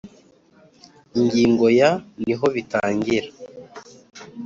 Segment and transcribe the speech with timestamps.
[1.19, 1.89] ingingo ya
[2.25, 3.29] niho bitangira